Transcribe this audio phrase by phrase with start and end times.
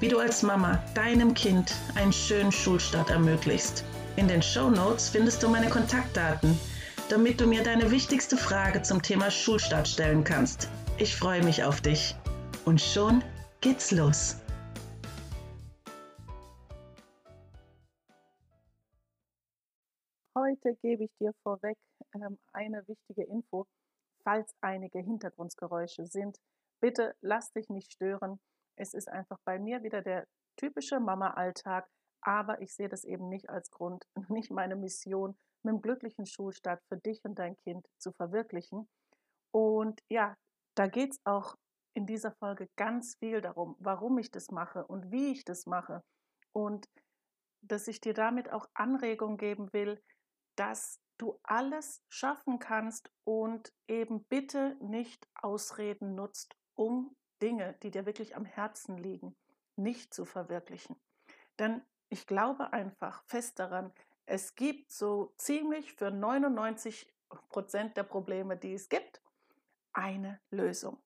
[0.00, 3.84] wie du als Mama deinem Kind einen schönen Schulstart ermöglichst.
[4.16, 6.58] In den Show Notes findest du meine Kontaktdaten,
[7.08, 10.68] damit du mir deine wichtigste Frage zum Thema Schulstart stellen kannst.
[10.98, 12.14] Ich freue mich auf dich.
[12.64, 13.22] Und schon
[13.60, 14.36] geht's los.
[20.34, 21.78] Heute gebe ich dir vorweg
[22.14, 23.66] ähm, eine wichtige Info,
[24.22, 26.38] falls einige Hintergrundgeräusche sind.
[26.80, 28.38] Bitte lass dich nicht stören.
[28.76, 30.26] Es ist einfach bei mir wieder der
[30.56, 31.88] typische Mama-Alltag,
[32.20, 36.80] aber ich sehe das eben nicht als Grund, nicht meine Mission, mit einem glücklichen Schulstart
[36.88, 38.88] für dich und dein Kind zu verwirklichen.
[39.52, 40.36] Und ja,
[40.76, 41.56] da geht es auch
[41.94, 46.02] in dieser Folge ganz viel darum, warum ich das mache und wie ich das mache.
[46.52, 46.86] Und
[47.62, 50.00] dass ich dir damit auch Anregung geben will,
[50.56, 58.06] dass du alles schaffen kannst und eben bitte nicht Ausreden nutzt, um Dinge, die dir
[58.06, 59.36] wirklich am Herzen liegen,
[59.76, 60.96] nicht zu verwirklichen.
[61.58, 63.92] Denn ich glaube einfach fest daran,
[64.26, 67.12] es gibt so ziemlich für 99
[67.48, 69.20] Prozent der Probleme, die es gibt,
[69.92, 71.02] eine Lösung.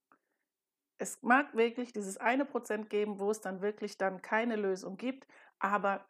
[0.99, 5.27] Es mag wirklich dieses eine Prozent geben, wo es dann wirklich dann keine Lösung gibt,
[5.59, 6.07] aber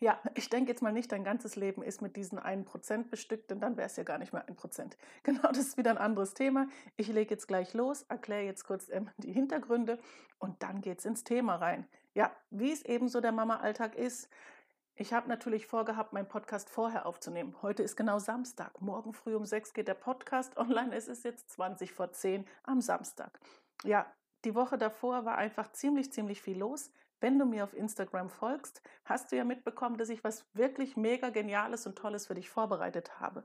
[0.00, 3.50] ja, ich denke jetzt mal nicht, dein ganzes Leben ist mit diesen einen Prozent bestückt,
[3.50, 4.96] denn dann wäre es ja gar nicht mehr ein Prozent.
[5.24, 6.68] Genau, das ist wieder ein anderes Thema.
[6.96, 9.98] Ich lege jetzt gleich los, erkläre jetzt kurz ähm, die Hintergründe
[10.38, 11.86] und dann geht es ins Thema rein.
[12.14, 14.28] Ja, wie es eben so der Mama-Alltag ist.
[14.94, 17.54] Ich habe natürlich vorgehabt, meinen Podcast vorher aufzunehmen.
[17.62, 18.80] Heute ist genau Samstag.
[18.80, 20.94] Morgen früh um sechs geht der Podcast online.
[20.94, 23.38] Es ist jetzt 20 vor 10 am Samstag.
[23.84, 24.12] Ja,
[24.44, 26.90] die Woche davor war einfach ziemlich, ziemlich viel los.
[27.20, 31.30] Wenn du mir auf Instagram folgst, hast du ja mitbekommen, dass ich was wirklich mega
[31.30, 33.44] geniales und tolles für dich vorbereitet habe,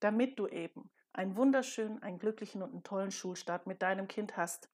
[0.00, 4.70] damit du eben einen wunderschönen, einen glücklichen und einen tollen Schulstart mit deinem Kind hast.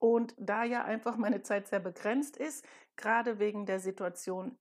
[0.00, 4.58] Und da ja einfach meine Zeit sehr begrenzt ist, gerade wegen der Situation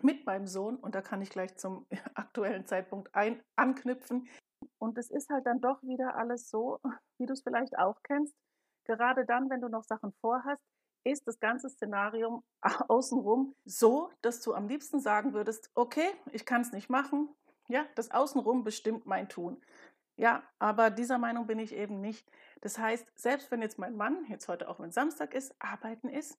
[0.00, 4.28] mit meinem Sohn, und da kann ich gleich zum aktuellen Zeitpunkt ein, anknüpfen.
[4.78, 6.78] Und es ist halt dann doch wieder alles so,
[7.18, 8.34] wie du es vielleicht auch kennst.
[8.84, 10.62] Gerade dann, wenn du noch Sachen vorhast,
[11.12, 12.42] ist das ganze Szenario
[12.88, 17.28] außenrum so, dass du am liebsten sagen würdest, okay, ich kann es nicht machen.
[17.68, 19.60] Ja, das Außenrum bestimmt mein Tun.
[20.16, 22.28] Ja, aber dieser Meinung bin ich eben nicht.
[22.60, 26.36] Das heißt, selbst wenn jetzt mein Mann, jetzt heute auch wenn Samstag ist, arbeiten ist,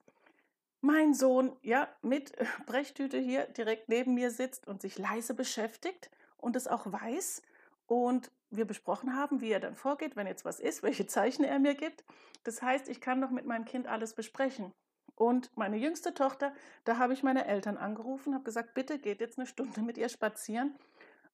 [0.81, 2.35] mein Sohn ja mit
[2.66, 7.41] Brechtüte hier direkt neben mir sitzt und sich leise beschäftigt und es auch weiß
[7.88, 11.59] und wir besprochen haben, wie er dann vorgeht, wenn jetzt was ist, welche Zeichen er
[11.59, 12.03] mir gibt.
[12.43, 14.71] Das heißt, ich kann doch mit meinem Kind alles besprechen.
[15.15, 16.53] Und meine jüngste Tochter,
[16.85, 20.07] da habe ich meine Eltern angerufen, habe gesagt, bitte geht jetzt eine Stunde mit ihr
[20.07, 20.75] spazieren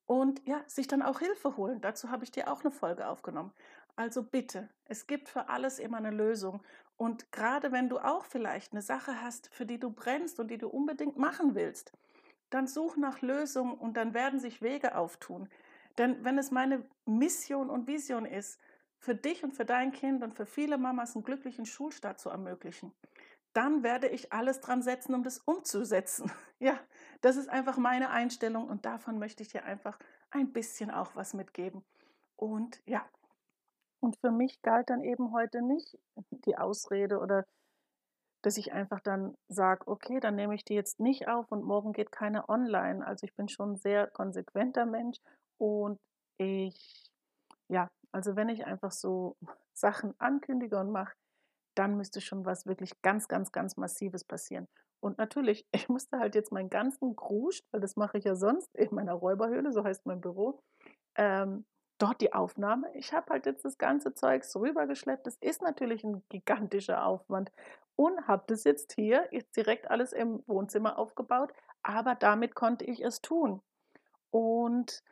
[0.08, 1.82] und ja, sich dann auch Hilfe holen.
[1.82, 3.54] Dazu habe ich dir auch eine Folge aufgenommen.
[3.96, 6.62] Also bitte, es gibt für alles immer eine Lösung.
[6.98, 10.58] Und gerade wenn du auch vielleicht eine Sache hast, für die du brennst und die
[10.58, 11.92] du unbedingt machen willst,
[12.50, 15.50] dann such nach Lösungen und dann werden sich Wege auftun.
[15.98, 18.60] Denn wenn es meine Mission und Vision ist,
[18.98, 22.92] für dich und für dein Kind und für viele Mamas einen glücklichen Schulstart zu ermöglichen,
[23.54, 26.32] dann werde ich alles dran setzen, um das umzusetzen.
[26.58, 26.80] Ja,
[27.20, 30.00] das ist einfach meine Einstellung und davon möchte ich dir einfach
[30.32, 31.84] ein bisschen auch was mitgeben.
[32.38, 33.06] Und ja,
[34.00, 37.46] und für mich galt dann eben heute nicht die Ausrede oder
[38.42, 41.92] dass ich einfach dann sage, okay, dann nehme ich die jetzt nicht auf und morgen
[41.92, 43.06] geht keine online.
[43.06, 45.18] Also ich bin schon ein sehr konsequenter Mensch
[45.58, 46.00] und
[46.38, 47.12] ich,
[47.68, 49.38] ja, also wenn ich einfach so
[49.74, 51.14] Sachen ankündige und mache,
[51.76, 54.68] dann müsste schon was wirklich ganz, ganz, ganz Massives passieren.
[55.02, 58.74] Und natürlich, ich musste halt jetzt meinen ganzen Grusch, weil das mache ich ja sonst
[58.76, 60.62] in meiner Räuberhöhle, so heißt mein Büro,
[61.16, 61.66] ähm,
[61.98, 62.94] dort die Aufnahme.
[62.96, 65.28] Ich habe halt jetzt das ganze Zeugs rübergeschleppt.
[65.28, 67.52] Das ist natürlich ein gigantischer Aufwand
[67.96, 71.54] und habe das jetzt hier jetzt direkt alles im Wohnzimmer aufgebaut.
[71.84, 73.62] Aber damit konnte ich es tun.
[74.32, 75.04] Und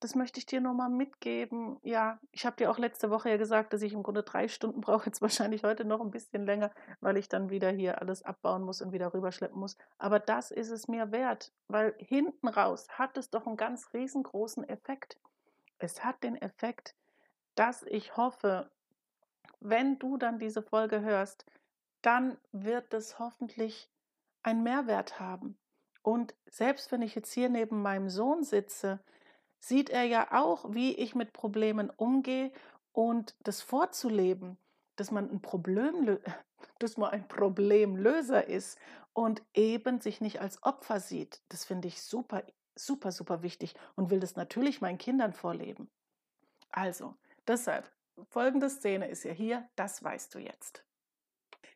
[0.00, 1.78] das möchte ich dir nochmal mitgeben.
[1.82, 4.80] Ja, ich habe dir auch letzte Woche ja gesagt, dass ich im Grunde drei Stunden
[4.82, 6.70] brauche, jetzt wahrscheinlich heute noch ein bisschen länger,
[7.00, 9.76] weil ich dann wieder hier alles abbauen muss und wieder rüberschleppen muss.
[9.98, 14.68] Aber das ist es mir wert, weil hinten raus hat es doch einen ganz riesengroßen
[14.68, 15.18] Effekt.
[15.78, 16.94] Es hat den Effekt,
[17.54, 18.70] dass ich hoffe,
[19.60, 21.46] wenn du dann diese Folge hörst,
[22.02, 23.90] dann wird es hoffentlich
[24.42, 25.58] einen Mehrwert haben.
[26.02, 29.00] Und selbst wenn ich jetzt hier neben meinem Sohn sitze,
[29.66, 32.52] sieht er ja auch, wie ich mit Problemen umgehe
[32.92, 34.58] und das vorzuleben,
[34.94, 36.18] dass man ein Problem,
[36.78, 38.78] dass man ein Problemlöser ist
[39.12, 41.42] und eben sich nicht als Opfer sieht.
[41.48, 42.44] Das finde ich super,
[42.76, 45.90] super, super wichtig und will das natürlich meinen Kindern vorleben.
[46.70, 47.14] Also,
[47.48, 47.90] deshalb,
[48.28, 50.84] folgende Szene ist ja hier, das weißt du jetzt.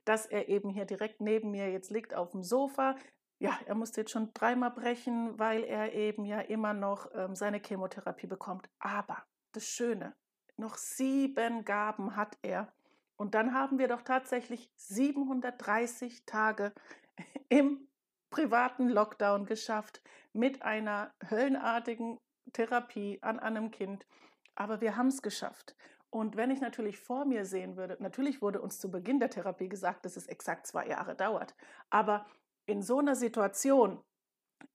[0.05, 2.97] Dass er eben hier direkt neben mir jetzt liegt auf dem Sofa.
[3.41, 7.59] Ja, er musste jetzt schon dreimal brechen, weil er eben ja immer noch ähm, seine
[7.59, 8.69] Chemotherapie bekommt.
[8.79, 9.17] Aber
[9.53, 10.15] das Schöne,
[10.59, 12.71] noch sieben Gaben hat er.
[13.17, 16.75] Und dann haben wir doch tatsächlich 730 Tage
[17.49, 17.89] im
[18.29, 20.03] privaten Lockdown geschafft
[20.35, 22.19] mit einer höllenartigen
[22.53, 24.07] Therapie an einem Kind.
[24.55, 25.75] Aber wir haben es geschafft.
[26.11, 29.71] Und wenn ich natürlich vor mir sehen würde, natürlich wurde uns zu Beginn der Therapie
[29.71, 31.55] gesagt, dass es exakt zwei Jahre dauert.
[31.89, 32.27] Aber
[32.71, 34.03] in so einer Situation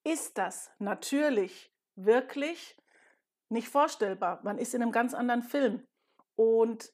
[0.03, 2.77] ist das natürlich wirklich
[3.49, 4.39] nicht vorstellbar.
[4.43, 5.87] Man ist in einem ganz anderen Film.
[6.35, 6.93] Und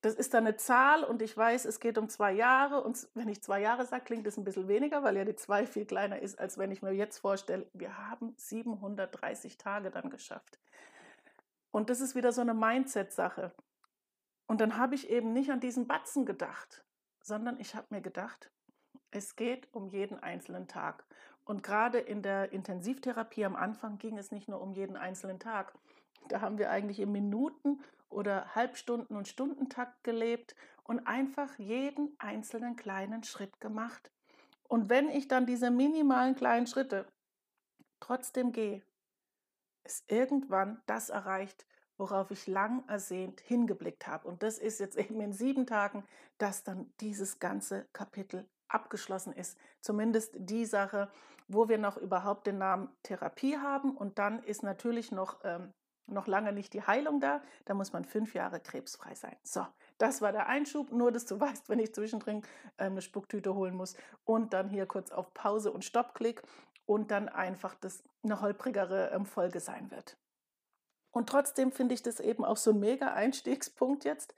[0.00, 2.82] das ist dann eine Zahl und ich weiß, es geht um zwei Jahre.
[2.82, 5.66] Und wenn ich zwei Jahre sage, klingt das ein bisschen weniger, weil ja die zwei
[5.66, 10.58] viel kleiner ist, als wenn ich mir jetzt vorstelle, wir haben 730 Tage dann geschafft.
[11.70, 13.52] Und das ist wieder so eine Mindset-Sache.
[14.46, 16.84] Und dann habe ich eben nicht an diesen Batzen gedacht,
[17.22, 18.50] sondern ich habe mir gedacht,
[19.10, 21.04] es geht um jeden einzelnen Tag.
[21.44, 25.72] Und gerade in der Intensivtherapie am Anfang ging es nicht nur um jeden einzelnen Tag.
[26.28, 32.76] Da haben wir eigentlich in Minuten oder Halbstunden und Stundentakt gelebt und einfach jeden einzelnen
[32.76, 34.10] kleinen Schritt gemacht.
[34.64, 37.06] Und wenn ich dann diese minimalen kleinen Schritte
[38.00, 38.82] trotzdem gehe,
[39.84, 41.66] ist irgendwann das erreicht,
[41.96, 44.28] worauf ich lang ersehnt hingeblickt habe.
[44.28, 46.04] Und das ist jetzt eben in sieben Tagen,
[46.36, 49.58] dass dann dieses ganze Kapitel abgeschlossen ist.
[49.80, 51.10] Zumindest die Sache,
[51.48, 53.96] wo wir noch überhaupt den Namen Therapie haben.
[53.96, 55.72] Und dann ist natürlich noch, ähm,
[56.06, 57.42] noch lange nicht die Heilung da.
[57.64, 59.36] Da muss man fünf Jahre krebsfrei sein.
[59.42, 59.66] So,
[59.98, 60.92] das war der Einschub.
[60.92, 62.42] Nur, dass du weißt, wenn ich zwischendrin
[62.78, 66.42] ähm, eine Spucktüte holen muss und dann hier kurz auf Pause und Stopp klick
[66.86, 70.16] und dann einfach das eine holprigere ähm, Folge sein wird.
[71.10, 74.34] Und trotzdem finde ich das eben auch so ein mega Einstiegspunkt jetzt,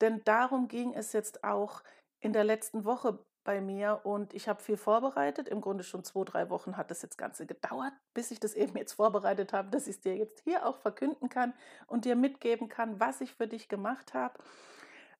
[0.00, 1.82] denn darum ging es jetzt auch
[2.20, 5.48] in der letzten Woche bei mir und ich habe viel vorbereitet.
[5.48, 8.76] Im Grunde schon zwei, drei Wochen hat das jetzt Ganze gedauert, bis ich das eben
[8.76, 11.54] jetzt vorbereitet habe, dass ich es dir jetzt hier auch verkünden kann
[11.86, 14.38] und dir mitgeben kann, was ich für dich gemacht habe,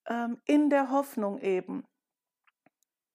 [0.07, 1.85] ähm, in der Hoffnung eben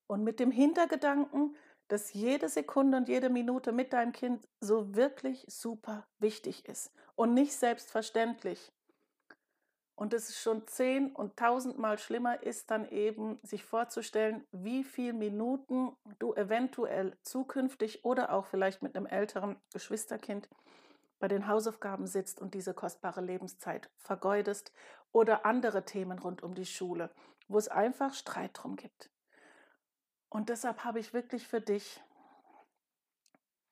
[0.07, 1.55] und mit dem Hintergedanken,
[1.87, 7.33] dass jede Sekunde und jede Minute mit deinem Kind so wirklich super wichtig ist und
[7.33, 8.71] nicht selbstverständlich.
[9.97, 15.13] Und es ist schon zehn und tausendmal schlimmer ist dann eben, sich vorzustellen, wie viele
[15.13, 20.49] Minuten du eventuell zukünftig oder auch vielleicht mit einem älteren Geschwisterkind
[21.17, 24.71] bei den Hausaufgaben sitzt und diese kostbare Lebenszeit vergeudest
[25.13, 27.09] oder andere Themen rund um die Schule,
[27.47, 29.09] wo es einfach Streit drum gibt.
[30.29, 32.03] Und deshalb habe ich wirklich für dich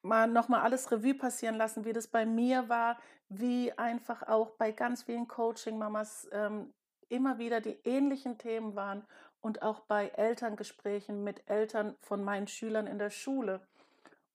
[0.06, 2.98] mal nochmal alles Revue passieren lassen, wie das bei mir war,
[3.30, 6.74] wie einfach auch bei ganz vielen Coaching-Mamas ähm,
[7.10, 9.06] immer wieder die ähnlichen Themen waren
[9.42, 13.62] und auch bei Elterngesprächen mit Eltern von meinen Schülern in der Schule.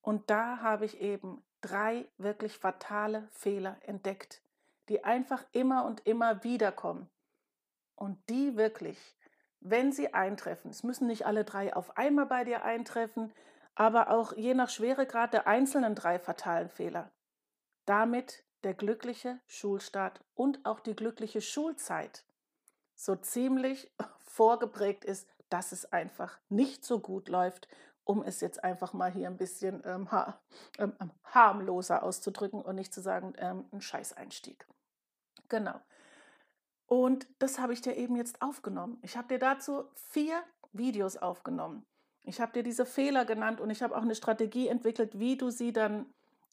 [0.02, 4.42] Und da habe ich eben drei wirklich fatale Fehler entdeckt,
[4.88, 7.08] die einfach immer und immer wieder kommen.
[7.96, 8.98] Und die wirklich
[9.60, 13.32] wenn sie eintreffen, es müssen nicht alle drei auf einmal bei dir eintreffen,
[13.74, 17.10] aber auch je nach Schweregrad der einzelnen drei fatalen Fehler.
[17.86, 22.24] Damit der glückliche Schulstart und auch die glückliche Schulzeit
[22.94, 27.68] so ziemlich vorgeprägt ist, dass es einfach nicht so gut läuft,
[28.04, 30.40] um es jetzt einfach mal hier ein bisschen ähm, ha
[30.78, 34.66] ähm, ähm harmloser auszudrücken und nicht zu sagen, ähm, ein Scheißeinstieg.
[35.48, 35.80] Genau.
[36.86, 38.98] Und das habe ich dir eben jetzt aufgenommen.
[39.02, 41.86] Ich habe dir dazu vier Videos aufgenommen.
[42.30, 45.50] Ich habe dir diese Fehler genannt und ich habe auch eine Strategie entwickelt, wie du
[45.50, 46.06] sie dann,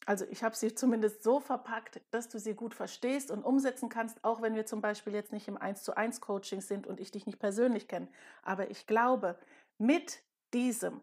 [0.06, 4.24] also ich habe sie zumindest so verpackt, dass du sie gut verstehst und umsetzen kannst,
[4.24, 7.12] auch wenn wir zum Beispiel jetzt nicht im 1 zu 1 Coaching sind und ich
[7.12, 8.08] dich nicht persönlich kenne.
[8.42, 9.38] Aber ich glaube,
[9.78, 10.20] mit
[10.52, 11.00] diesem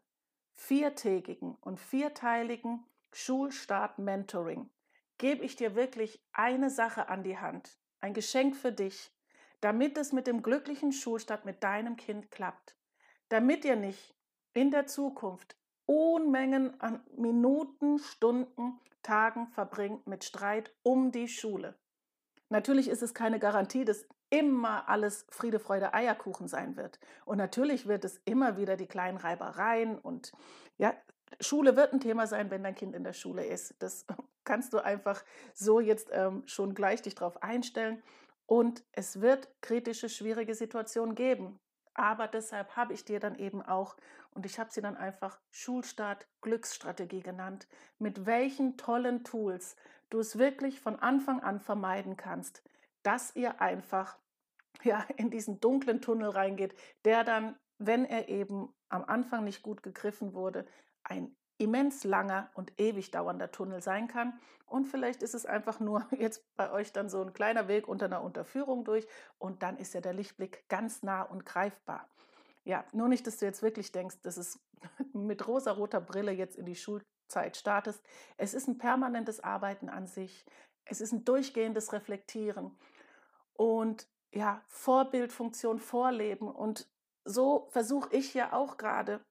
[0.55, 4.69] viertägigen und vierteiligen Schulstart-Mentoring
[5.17, 9.09] gebe ich dir wirklich eine Sache an die Hand, ein Geschenk für dich,
[9.61, 12.75] damit es mit dem glücklichen Schulstart mit deinem Kind klappt.
[13.29, 14.15] Damit ihr nicht
[14.55, 21.75] in der Zukunft Unmengen an Minuten, Stunden, Tagen verbringt mit Streit um die Schule.
[22.49, 26.99] Natürlich ist es keine Garantie, dass immer alles Friede, Freude, Eierkuchen sein wird.
[27.25, 30.31] Und natürlich wird es immer wieder die kleinen Reibereien und
[30.77, 30.95] ja,
[31.39, 33.75] Schule wird ein Thema sein, wenn dein Kind in der Schule ist.
[33.79, 34.05] Das
[34.43, 38.01] kannst du einfach so jetzt ähm, schon gleich dich darauf einstellen.
[38.47, 41.59] Und es wird kritische, schwierige Situationen geben.
[41.95, 43.95] Aber deshalb habe ich dir dann eben auch,
[44.31, 49.77] und ich habe sie dann einfach Schulstart Glücksstrategie genannt, mit welchen tollen Tools
[50.09, 52.61] du es wirklich von Anfang an vermeiden kannst,
[53.01, 54.17] dass ihr einfach
[54.83, 56.75] ja, in diesen dunklen Tunnel reingeht,
[57.05, 60.65] der dann, wenn er eben am Anfang nicht gut gegriffen wurde,
[61.03, 64.39] ein immens langer und ewig dauernder Tunnel sein kann.
[64.65, 68.05] Und vielleicht ist es einfach nur jetzt bei euch dann so ein kleiner Weg unter
[68.05, 69.07] einer Unterführung durch
[69.37, 72.09] und dann ist ja der Lichtblick ganz nah und greifbar.
[72.63, 74.59] Ja, nur nicht, dass du jetzt wirklich denkst, dass es
[75.13, 78.03] mit rosa-roter Brille jetzt in die Schulzeit startest.
[78.37, 80.45] Es ist ein permanentes Arbeiten an sich.
[80.83, 82.75] Es ist ein durchgehendes Reflektieren
[83.53, 86.47] und ja, Vorbildfunktion vorleben.
[86.47, 86.89] Und
[87.23, 89.23] so versuche ich ja auch gerade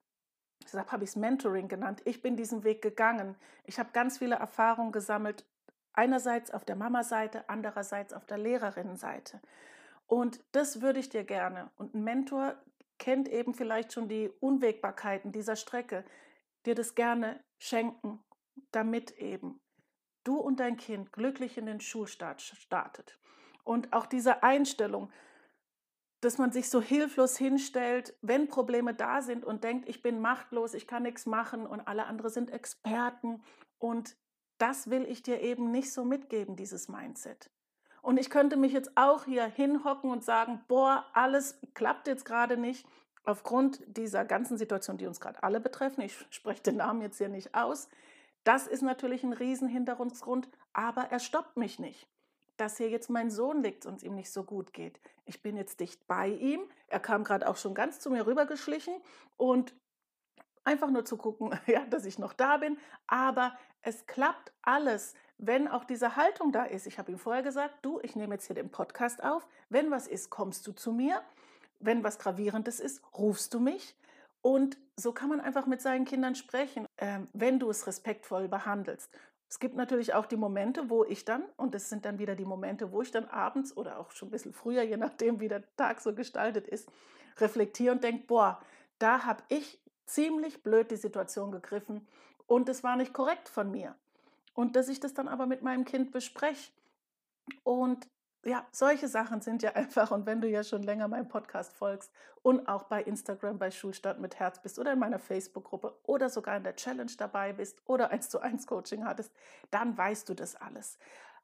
[0.65, 2.03] Deshalb habe ich es Mentoring genannt.
[2.05, 3.37] Ich bin diesen Weg gegangen.
[3.65, 5.45] Ich habe ganz viele Erfahrungen gesammelt.
[5.93, 9.41] Einerseits auf der Mama-Seite, andererseits auf der Lehrerinnenseite.
[10.07, 11.71] Und das würde ich dir gerne.
[11.77, 12.57] Und ein Mentor
[12.99, 16.05] kennt eben vielleicht schon die Unwägbarkeiten dieser Strecke,
[16.67, 18.23] dir das gerne schenken,
[18.73, 19.61] damit eben
[20.25, 23.19] du und dein Kind glücklich in den Schulstart startet.
[23.63, 25.11] Und auch diese Einstellung,
[26.25, 30.75] dass man sich so hilflos hinstellt, wenn Probleme da sind und denkt, ich bin machtlos,
[30.75, 33.43] ich kann nichts machen und alle anderen sind Experten.
[33.79, 34.17] Und
[34.59, 37.51] das will ich dir eben nicht so mitgeben, dieses Mindset.
[38.01, 42.57] Und ich könnte mich jetzt auch hier hinhocken und sagen, boah, alles klappt jetzt gerade
[42.57, 42.87] nicht
[43.25, 46.03] aufgrund dieser ganzen Situation, die uns gerade alle betreffen.
[46.03, 47.89] Ich spreche den Namen jetzt hier nicht aus.
[48.45, 52.09] Das ist natürlich ein Riesenhintergrund, aber er stoppt mich nicht
[52.57, 55.01] dass hier jetzt mein Sohn liegt und es ihm nicht so gut geht.
[55.25, 56.61] Ich bin jetzt dicht bei ihm.
[56.89, 58.95] Er kam gerade auch schon ganz zu mir rübergeschlichen
[59.37, 59.75] und
[60.65, 62.79] einfach nur zu gucken, ja, dass ich noch da bin.
[63.07, 66.87] Aber es klappt alles, wenn auch diese Haltung da ist.
[66.87, 69.47] Ich habe ihm vorher gesagt, du, ich nehme jetzt hier den Podcast auf.
[69.69, 71.23] Wenn was ist, kommst du zu mir.
[71.81, 73.97] Wenn was Gravierendes ist, rufst du mich.
[74.43, 79.11] Und so kann man einfach mit seinen Kindern sprechen, äh, wenn du es respektvoll behandelst.
[79.49, 82.45] Es gibt natürlich auch die Momente, wo ich dann, und das sind dann wieder die
[82.45, 85.63] Momente, wo ich dann abends oder auch schon ein bisschen früher, je nachdem, wie der
[85.77, 86.91] Tag so gestaltet ist,
[87.39, 88.61] reflektiere und denke, boah,
[88.99, 92.07] da habe ich ziemlich blöd die Situation gegriffen
[92.47, 93.95] und es war nicht korrekt von mir.
[94.55, 96.73] Und dass ich das dann aber mit meinem Kind bespreche
[97.63, 98.09] und
[98.45, 102.13] ja, solche Sachen sind ja einfach, und wenn du ja schon länger meinem Podcast folgst
[102.43, 106.57] und auch bei Instagram bei Schulstart mit Herz bist oder in meiner Facebook-Gruppe oder sogar
[106.57, 109.33] in der Challenge dabei bist oder eins zu eins Coaching hattest,
[109.71, 110.99] dann weißt du das alles.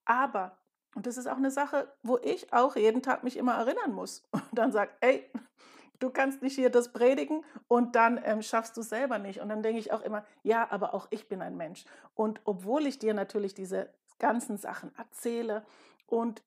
[0.04, 0.56] Aber,
[0.94, 4.22] und das ist auch eine Sache, wo ich auch jeden Tag mich immer erinnern muss
[4.32, 5.30] und dann sage, ey,
[6.00, 9.40] du kannst nicht hier das predigen und dann ähm, schaffst du es selber nicht.
[9.40, 11.84] Und dann denke ich auch immer, ja, aber auch ich bin ein Mensch.
[12.14, 15.64] Und obwohl ich dir natürlich diese ganzen Sachen erzähle
[16.06, 16.42] und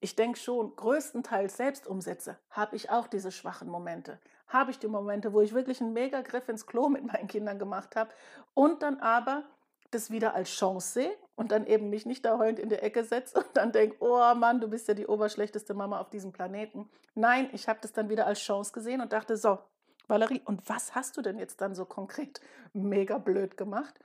[0.00, 4.18] ich denke schon, größtenteils selbst umsetze, habe ich auch diese schwachen Momente.
[4.46, 7.96] Habe ich die Momente, wo ich wirklich einen Mega-Griff ins Klo mit meinen Kindern gemacht
[7.96, 8.10] habe
[8.54, 9.44] und dann aber
[9.90, 13.04] das wieder als Chance sehe und dann eben mich nicht da heulend in der Ecke
[13.04, 16.88] setze und dann denke, oh Mann, du bist ja die oberschlechteste Mama auf diesem Planeten.
[17.14, 19.58] Nein, ich habe das dann wieder als Chance gesehen und dachte, so,
[20.06, 22.40] Valerie, und was hast du denn jetzt dann so konkret
[22.72, 23.98] mega blöd gemacht?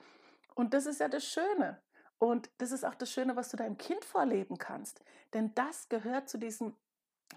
[0.55, 1.79] Und das ist ja das Schöne.
[2.19, 5.01] Und das ist auch das Schöne, was du deinem Kind vorleben kannst.
[5.33, 6.73] Denn das gehört zu diesem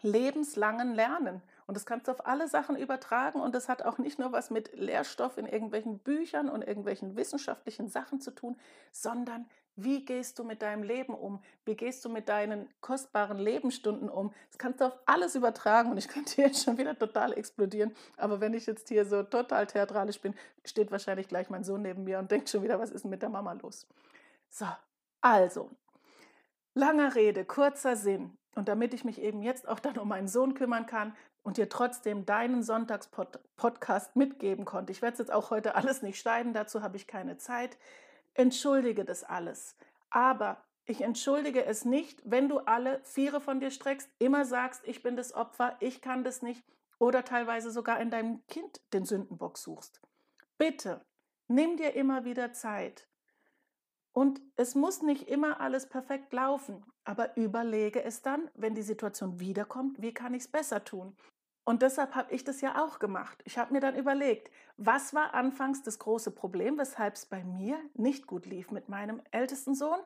[0.02, 1.42] lebenslangen Lernen.
[1.66, 3.40] Und das kannst du auf alle Sachen übertragen.
[3.40, 7.88] Und das hat auch nicht nur was mit Lehrstoff in irgendwelchen Büchern und irgendwelchen wissenschaftlichen
[7.88, 8.56] Sachen zu tun,
[8.92, 9.47] sondern
[9.78, 11.42] wie gehst du mit deinem Leben um?
[11.66, 14.33] Wie gehst du mit deinen kostbaren Lebensstunden um?
[14.49, 17.95] Das kannst du auf alles übertragen und ich könnte jetzt schon wieder total explodieren.
[18.16, 22.04] Aber wenn ich jetzt hier so total theatralisch bin, steht wahrscheinlich gleich mein Sohn neben
[22.04, 23.87] mir und denkt schon wieder, was ist denn mit der Mama los?
[24.49, 24.67] So,
[25.21, 25.71] also,
[26.75, 28.37] langer Rede, kurzer Sinn.
[28.55, 31.69] Und damit ich mich eben jetzt auch dann um meinen Sohn kümmern kann und dir
[31.69, 36.83] trotzdem deinen Sonntagspodcast mitgeben konnte, ich werde es jetzt auch heute alles nicht schneiden, dazu
[36.83, 37.76] habe ich keine Zeit,
[38.35, 39.76] entschuldige das alles.
[40.11, 45.03] Aber ich entschuldige es nicht, wenn du alle Viere von dir streckst, immer sagst, ich
[45.03, 46.65] bin das Opfer, ich kann das nicht
[46.99, 50.00] oder teilweise sogar in deinem Kind den Sündenbock suchst.
[50.57, 51.05] Bitte,
[51.49, 53.09] nimm dir immer wieder Zeit
[54.16, 59.40] und es muss nicht immer alles perfekt laufen, aber überlege es dann, wenn die Situation
[59.40, 61.14] wiederkommt, wie kann ich es besser tun?
[61.64, 63.42] Und deshalb habe ich das ja auch gemacht.
[63.44, 67.78] Ich habe mir dann überlegt, was war anfangs das große Problem, weshalb es bei mir
[67.92, 70.00] nicht gut lief mit meinem ältesten Sohn.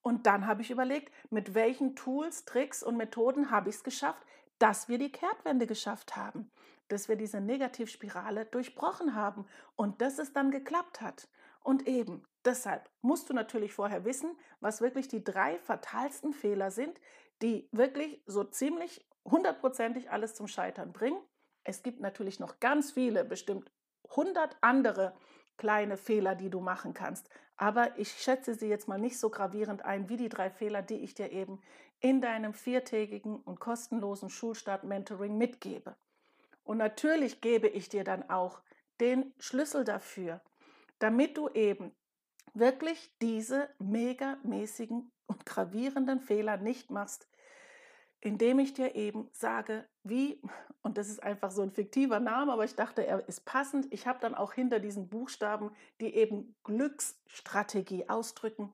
[0.00, 4.24] Und dann habe ich überlegt, mit welchen Tools, Tricks und Methoden habe ich es geschafft,
[4.58, 6.50] dass wir die Kehrtwende geschafft haben,
[6.88, 9.44] dass wir diese Negativspirale durchbrochen haben
[9.76, 11.28] und dass es dann geklappt hat.
[11.62, 17.00] Und eben deshalb musst du natürlich vorher wissen, was wirklich die drei fatalsten Fehler sind,
[17.42, 21.20] die wirklich so ziemlich hundertprozentig alles zum Scheitern bringen.
[21.64, 23.70] Es gibt natürlich noch ganz viele, bestimmt
[24.10, 25.14] 100 andere
[25.56, 27.28] kleine Fehler, die du machen kannst.
[27.56, 30.96] Aber ich schätze sie jetzt mal nicht so gravierend ein wie die drei Fehler, die
[30.96, 31.60] ich dir eben
[32.00, 35.94] in deinem viertägigen und kostenlosen Schulstart-Mentoring mitgebe.
[36.64, 38.62] Und natürlich gebe ich dir dann auch
[39.00, 40.40] den Schlüssel dafür,
[40.98, 41.92] damit du eben
[42.54, 47.28] wirklich diese megamäßigen und gravierenden Fehler nicht machst,
[48.20, 50.40] indem ich dir eben sage, wie,
[50.82, 53.86] und das ist einfach so ein fiktiver Name, aber ich dachte, er ist passend.
[53.92, 58.72] Ich habe dann auch hinter diesen Buchstaben, die eben Glücksstrategie ausdrücken,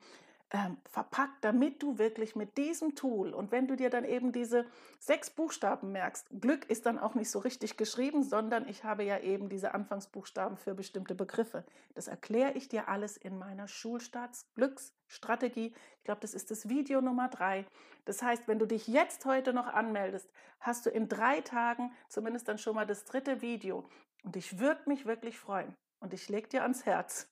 [0.52, 4.64] ähm, verpackt, damit du wirklich mit diesem Tool und wenn du dir dann eben diese
[5.00, 9.18] sechs Buchstaben merkst, Glück ist dann auch nicht so richtig geschrieben, sondern ich habe ja
[9.18, 11.64] eben diese Anfangsbuchstaben für bestimmte Begriffe.
[11.94, 15.74] Das erkläre ich dir alles in meiner Schulstarts-Glücksstrategie.
[15.98, 17.66] Ich glaube, das ist das Video Nummer drei.
[18.04, 22.46] Das heißt, wenn du dich jetzt heute noch anmeldest, hast du in drei Tagen zumindest
[22.46, 23.88] dann schon mal das dritte Video.
[24.22, 27.28] Und ich würde mich wirklich freuen und ich lege dir ans Herz,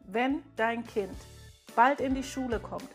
[0.00, 1.14] wenn dein Kind
[1.74, 2.88] bald in die Schule kommt,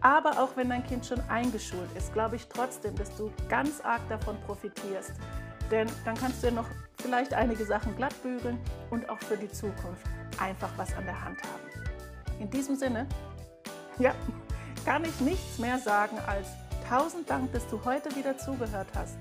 [0.00, 4.02] aber auch wenn dein Kind schon eingeschult ist, glaube ich trotzdem, dass du ganz arg
[4.08, 5.12] davon profitierst.
[5.70, 6.66] Denn dann kannst du ja noch
[7.00, 8.58] vielleicht einige Sachen glatt bügeln
[8.90, 10.06] und auch für die Zukunft
[10.38, 12.40] einfach was an der Hand haben.
[12.40, 13.06] In diesem Sinne,
[13.98, 14.14] ja,
[14.84, 16.48] kann ich nichts mehr sagen als
[16.88, 19.16] tausend Dank, dass du heute wieder zugehört hast.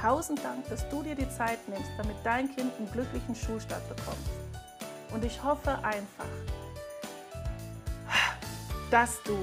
[0.00, 4.16] Tausend Dank, dass du dir die Zeit nimmst, damit dein Kind einen glücklichen Schulstart bekommt.
[5.12, 6.26] Und ich hoffe einfach,
[8.90, 9.36] dass du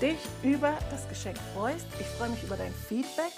[0.00, 1.86] dich über das Geschenk freust.
[1.98, 3.32] Ich freue mich über dein Feedback.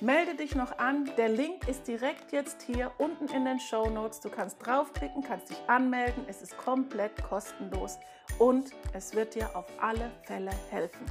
[0.00, 1.10] Melde dich noch an.
[1.16, 4.20] Der Link ist direkt jetzt hier unten in den Show Notes.
[4.20, 6.24] Du kannst draufklicken, kannst dich anmelden.
[6.28, 7.98] Es ist komplett kostenlos
[8.38, 11.04] und es wird dir auf alle Fälle helfen.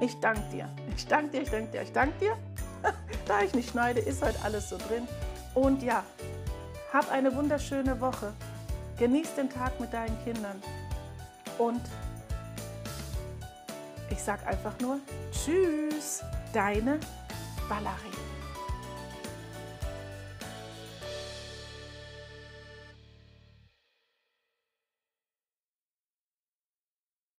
[0.00, 0.68] Ich danke dir.
[0.96, 2.36] Ich danke dir, ich danke dir, ich danke dir.
[3.26, 5.06] da ich nicht schneide, ist heute alles so drin.
[5.54, 6.02] Und ja,
[6.92, 8.32] hab eine wunderschöne Woche.
[8.98, 10.62] Genieß den Tag mit deinen Kindern.
[11.58, 11.82] Und
[14.20, 15.00] ich sage einfach nur
[15.32, 17.00] Tschüss, deine
[17.70, 18.29] Valerie.